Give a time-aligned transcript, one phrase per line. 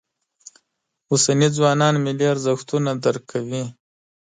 [1.11, 3.63] اوسني ځوانان ملي ارزښتونه درک کوي.